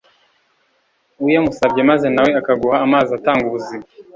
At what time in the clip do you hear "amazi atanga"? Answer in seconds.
2.85-3.43